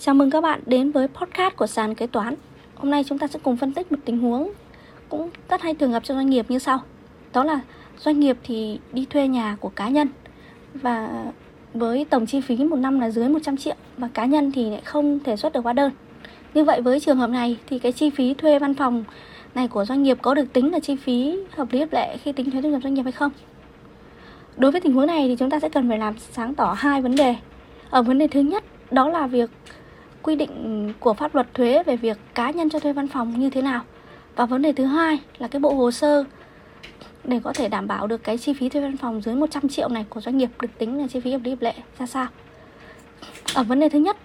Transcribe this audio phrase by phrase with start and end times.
[0.00, 2.34] Chào mừng các bạn đến với podcast của sàn kế toán.
[2.74, 4.52] Hôm nay chúng ta sẽ cùng phân tích một tình huống
[5.08, 6.80] cũng rất hay thường gặp cho doanh nghiệp như sau.
[7.32, 7.60] Đó là
[7.98, 10.08] doanh nghiệp thì đi thuê nhà của cá nhân
[10.74, 11.24] và
[11.74, 14.80] với tổng chi phí một năm là dưới 100 triệu và cá nhân thì lại
[14.84, 15.92] không thể xuất được hóa đơn.
[16.54, 19.04] Như vậy với trường hợp này thì cái chi phí thuê văn phòng
[19.54, 22.32] này của doanh nghiệp có được tính là chi phí hợp lý hợp lệ khi
[22.32, 23.32] tính thuế thu nhập doanh nghiệp hay không?
[24.56, 27.02] Đối với tình huống này thì chúng ta sẽ cần phải làm sáng tỏ hai
[27.02, 27.36] vấn đề.
[27.90, 29.50] Ở vấn đề thứ nhất, đó là việc
[30.26, 33.50] quy định của pháp luật thuế về việc cá nhân cho thuê văn phòng như
[33.50, 33.82] thế nào.
[34.36, 36.24] Và vấn đề thứ hai là cái bộ hồ sơ
[37.24, 39.88] để có thể đảm bảo được cái chi phí thuê văn phòng dưới 100 triệu
[39.88, 42.26] này của doanh nghiệp được tính là chi phí hợp lý hợp lệ ra sao.
[43.54, 44.16] Ở vấn đề thứ nhất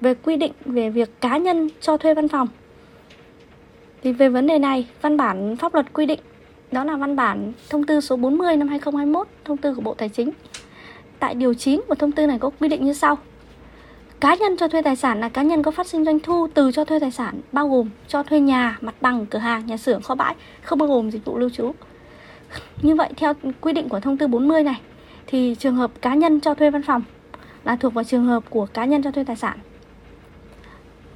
[0.00, 2.48] về quy định về việc cá nhân cho thuê văn phòng,
[4.02, 6.20] thì về vấn đề này, văn bản pháp luật quy định,
[6.72, 10.08] đó là văn bản thông tư số 40 năm 2021 thông tư của Bộ Tài
[10.08, 10.30] chính
[11.18, 13.18] tại điều 9 của thông tư này có quy định như sau
[14.20, 16.72] Cá nhân cho thuê tài sản là cá nhân có phát sinh doanh thu từ
[16.72, 20.02] cho thuê tài sản bao gồm cho thuê nhà, mặt bằng, cửa hàng, nhà xưởng,
[20.02, 21.72] kho bãi, không bao gồm dịch vụ lưu trú.
[22.82, 24.80] Như vậy theo quy định của thông tư 40 này
[25.26, 27.02] thì trường hợp cá nhân cho thuê văn phòng
[27.64, 29.58] là thuộc vào trường hợp của cá nhân cho thuê tài sản.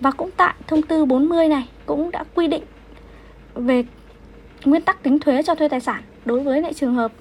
[0.01, 2.63] Và cũng tại thông tư 40 này cũng đã quy định
[3.55, 3.85] về
[4.65, 7.13] nguyên tắc tính thuế cho thuê tài sản đối với lại trường hợp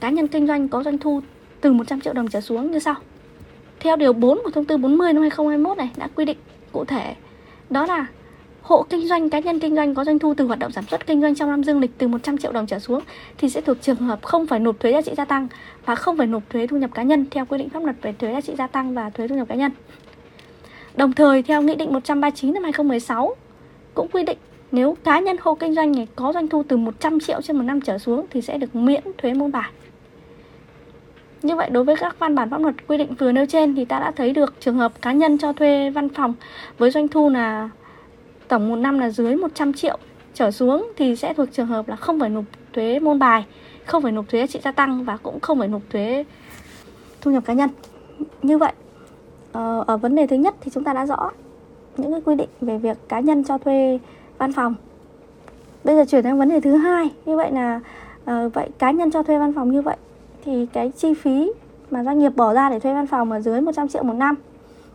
[0.00, 1.20] cá nhân kinh doanh có doanh thu
[1.60, 2.94] từ 100 triệu đồng trở xuống như sau.
[3.84, 6.36] Theo điều 4 của thông tư 40 năm 2021 này, đã quy định
[6.72, 7.14] cụ thể,
[7.70, 8.06] đó là
[8.62, 11.06] hộ kinh doanh, cá nhân kinh doanh có doanh thu từ hoạt động sản xuất
[11.06, 13.00] kinh doanh trong năm dương lịch từ 100 triệu đồng trở xuống
[13.38, 15.48] thì sẽ thuộc trường hợp không phải nộp thuế giá trị gia tăng
[15.84, 18.12] và không phải nộp thuế thu nhập cá nhân theo quy định pháp luật về
[18.12, 19.72] thuế giá trị gia tăng và thuế thu nhập cá nhân.
[20.96, 23.34] Đồng thời, theo Nghị định 139 năm 2016
[23.94, 24.38] cũng quy định
[24.72, 27.62] nếu cá nhân hộ kinh doanh này có doanh thu từ 100 triệu trên một
[27.62, 29.70] năm trở xuống thì sẽ được miễn thuế môn bài.
[31.44, 33.84] Như vậy đối với các văn bản pháp luật quy định vừa nêu trên thì
[33.84, 36.34] ta đã thấy được trường hợp cá nhân cho thuê văn phòng
[36.78, 37.70] với doanh thu là
[38.48, 39.98] tổng một năm là dưới 100 triệu
[40.34, 43.46] trở xuống thì sẽ thuộc trường hợp là không phải nộp thuế môn bài,
[43.84, 46.24] không phải nộp thuế giá trị gia tăng và cũng không phải nộp thuế
[47.20, 47.70] thu nhập cá nhân.
[48.42, 48.72] Như vậy
[49.52, 51.30] ờ, ở vấn đề thứ nhất thì chúng ta đã rõ
[51.96, 53.98] những cái quy định về việc cá nhân cho thuê
[54.38, 54.74] văn phòng.
[55.84, 57.80] Bây giờ chuyển sang vấn đề thứ hai, như vậy là
[58.24, 59.96] ờ, vậy cá nhân cho thuê văn phòng như vậy
[60.44, 61.52] thì cái chi phí
[61.90, 64.34] mà doanh nghiệp bỏ ra để thuê văn phòng ở dưới 100 triệu một năm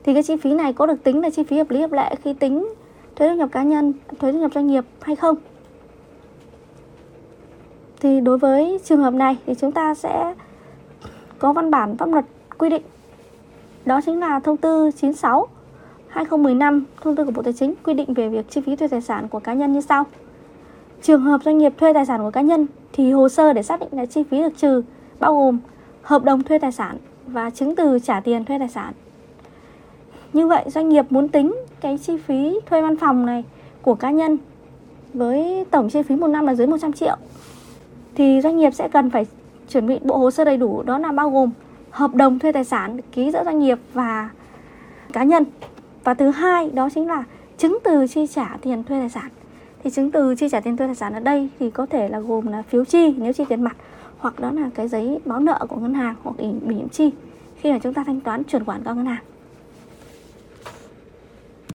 [0.03, 2.15] thì cái chi phí này có được tính là chi phí hợp lý hợp lệ
[2.23, 2.73] khi tính
[3.15, 5.35] thuế thu nhập cá nhân, thuế thu nhập doanh nghiệp hay không?
[7.99, 10.35] Thì đối với trường hợp này thì chúng ta sẽ
[11.39, 12.25] có văn bản pháp luật
[12.57, 12.83] quy định
[13.85, 15.47] đó chính là thông tư 96
[16.07, 19.01] 2015 thông tư của Bộ Tài chính quy định về việc chi phí thuê tài
[19.01, 20.05] sản của cá nhân như sau.
[21.01, 23.79] Trường hợp doanh nghiệp thuê tài sản của cá nhân thì hồ sơ để xác
[23.79, 24.83] định là chi phí được trừ
[25.19, 25.59] bao gồm
[26.01, 26.97] hợp đồng thuê tài sản
[27.27, 28.93] và chứng từ trả tiền thuê tài sản.
[30.33, 33.43] Như vậy, doanh nghiệp muốn tính cái chi phí thuê văn phòng này
[33.81, 34.37] của cá nhân
[35.13, 37.15] với tổng chi phí một năm là dưới 100 triệu,
[38.15, 39.25] thì doanh nghiệp sẽ cần phải
[39.69, 41.51] chuẩn bị bộ hồ sơ đầy đủ, đó là bao gồm
[41.89, 44.29] hợp đồng thuê tài sản ký giữa doanh nghiệp và
[45.13, 45.43] cá nhân
[46.03, 47.23] và thứ hai, đó chính là
[47.57, 49.29] chứng từ chi trả tiền thuê tài sản
[49.83, 52.19] thì chứng từ chi trả tiền thuê tài sản ở đây thì có thể là
[52.19, 53.75] gồm là phiếu chi, nếu chi tiền mặt
[54.19, 57.11] hoặc đó là cái giấy báo nợ của ngân hàng hoặc ủy bảo hiểm chi
[57.55, 59.23] khi mà chúng ta thanh toán chuyển khoản qua ngân hàng.